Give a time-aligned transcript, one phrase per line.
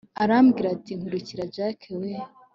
[0.21, 2.11] arambwira ati nkurikira jack we